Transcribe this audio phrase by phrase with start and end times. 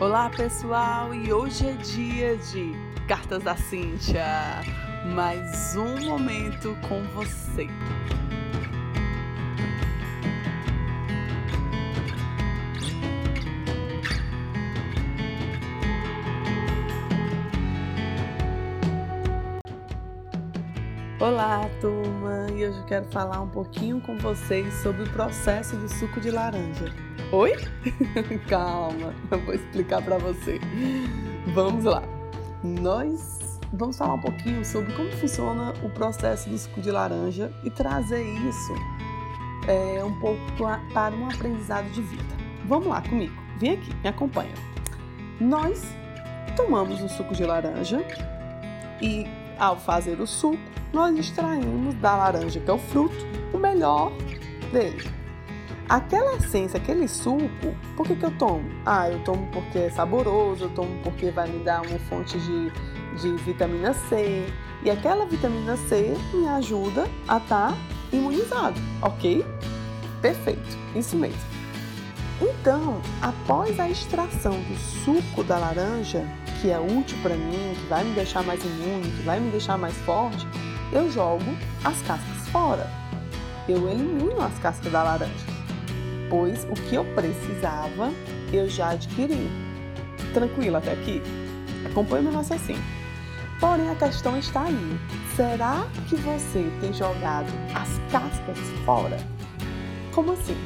[0.00, 2.72] Olá pessoal, e hoje é dia de
[3.08, 4.24] Cartas da Cíntia.
[5.12, 7.66] Mais um momento com você.
[21.20, 22.46] Olá, turma!
[22.52, 26.30] E hoje eu quero falar um pouquinho com vocês sobre o processo do suco de
[26.30, 26.94] laranja.
[27.32, 27.54] Oi?
[28.48, 30.60] Calma, eu vou explicar para você.
[31.52, 32.04] Vamos lá.
[32.62, 37.70] Nós vamos falar um pouquinho sobre como funciona o processo do suco de laranja e
[37.70, 38.74] trazer isso
[39.66, 40.40] é, um pouco
[40.94, 42.36] para um aprendizado de vida.
[42.66, 43.34] Vamos lá comigo.
[43.58, 44.54] Vem aqui, me acompanha.
[45.40, 45.82] Nós
[46.54, 48.06] tomamos o suco de laranja
[49.02, 49.26] e
[49.58, 50.58] ao fazer o suco,
[50.92, 53.16] nós extraímos da laranja, que é o fruto,
[53.52, 54.12] o melhor
[54.72, 55.10] dele.
[55.88, 58.64] Aquela essência, aquele suco, por que, que eu tomo?
[58.84, 62.70] Ah, eu tomo porque é saboroso, eu tomo porque vai me dar uma fonte de,
[63.20, 64.46] de vitamina C.
[64.84, 67.78] E aquela vitamina C me ajuda a estar tá
[68.12, 69.44] imunizado, ok?
[70.20, 71.40] Perfeito, isso mesmo.
[72.40, 76.24] Então, após a extração do suco da laranja,
[76.60, 79.78] que é útil para mim, que vai me deixar mais imune, que vai me deixar
[79.78, 80.46] mais forte,
[80.92, 81.44] eu jogo
[81.84, 82.90] as cascas fora.
[83.68, 85.46] Eu elimino as cascas da laranja,
[86.30, 88.10] pois o que eu precisava
[88.52, 89.50] eu já adquiri.
[90.32, 91.22] Tranquilo até aqui?
[91.84, 92.82] Acompanhe meu raciocínio.
[93.60, 95.00] Porém, a questão está aí.
[95.34, 99.18] Será que você tem jogado as cascas fora?
[100.14, 100.56] Como assim?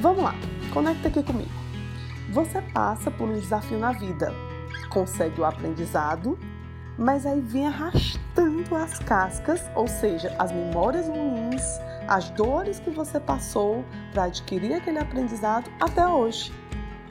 [0.00, 0.34] Vamos lá,
[0.72, 1.50] conecta aqui comigo.
[2.30, 4.32] Você passa por um desafio na vida,
[4.92, 6.38] consegue o aprendizado,
[6.98, 11.62] mas aí vem arrastando as cascas, ou seja, as memórias ruins,
[12.06, 16.52] as dores que você passou para adquirir aquele aprendizado até hoje.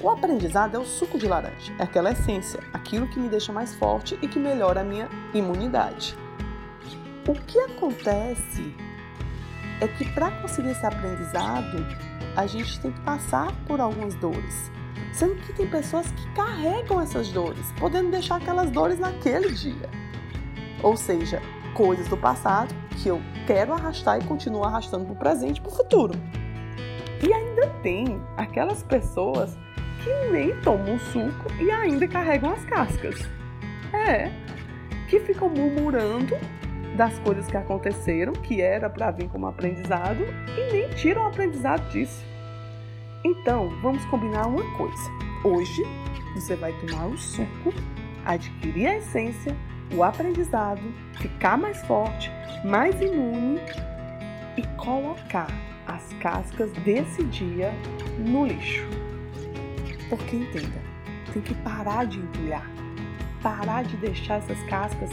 [0.00, 3.74] O aprendizado é o suco de laranja, é aquela essência, aquilo que me deixa mais
[3.74, 6.16] forte e que melhora a minha imunidade.
[7.26, 8.74] O que acontece
[9.80, 11.86] é que para conseguir esse aprendizado,
[12.36, 14.70] a gente tem que passar por algumas dores.
[15.12, 19.88] Sendo que tem pessoas que carregam essas dores, podendo deixar aquelas dores naquele dia.
[20.82, 21.40] Ou seja,
[21.74, 25.70] coisas do passado que eu quero arrastar e continuo arrastando para o presente e para
[25.70, 26.14] o futuro.
[27.22, 29.56] E ainda tem aquelas pessoas
[30.02, 33.20] que nem tomam suco e ainda carregam as cascas.
[33.92, 34.30] É,
[35.08, 36.36] que ficam murmurando
[36.96, 40.24] das coisas que aconteceram, que era para vir como aprendizado,
[40.56, 42.24] e nem tiram o aprendizado disso.
[43.44, 45.12] Então, vamos combinar uma coisa.
[45.44, 45.82] Hoje,
[46.34, 47.74] você vai tomar o suco,
[48.24, 49.54] adquirir a essência,
[49.94, 50.80] o aprendizado,
[51.18, 52.30] ficar mais forte,
[52.64, 53.60] mais imune
[54.56, 55.48] e colocar
[55.86, 57.70] as cascas desse dia
[58.18, 58.88] no lixo.
[60.08, 60.80] Porque entenda,
[61.30, 62.66] tem que parar de entulhar,
[63.42, 65.10] parar de deixar essas cascas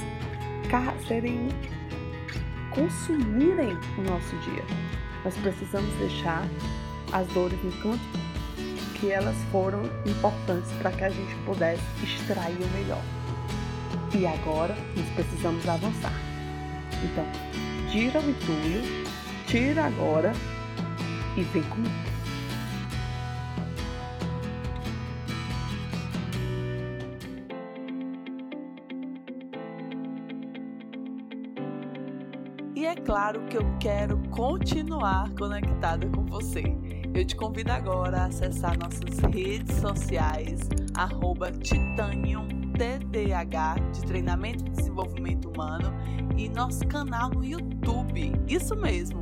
[1.06, 1.50] serem
[2.70, 4.64] consumirem o nosso dia.
[5.26, 6.48] Nós precisamos deixar
[7.12, 8.00] as dores no canto,
[9.00, 13.02] que elas foram importantes para que a gente pudesse extrair o melhor.
[14.14, 16.14] E agora nós precisamos avançar.
[17.04, 17.26] Então,
[17.90, 18.82] tira o entulho,
[19.48, 20.34] tira agora
[21.36, 22.12] e vem comigo.
[32.76, 36.64] E é claro que eu quero continuar conectada com você.
[37.14, 40.62] Eu te convido agora a acessar nossas redes sociais,
[40.96, 45.94] arroba Titanium TDH, de Treinamento e Desenvolvimento Humano,
[46.38, 48.32] e nosso canal no YouTube.
[48.48, 49.22] Isso mesmo,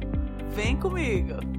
[0.52, 1.59] vem comigo!